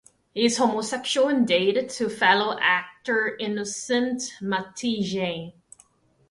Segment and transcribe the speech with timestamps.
[0.33, 5.53] He is homosexual and dated to fellow actor Innocent Matijane.